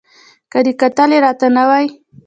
که 0.51 0.59
دې 0.65 0.73
کتلي 0.81 1.17
را 1.23 1.31
ته 1.39 1.47
نه 1.55 1.63
وای 1.69 1.85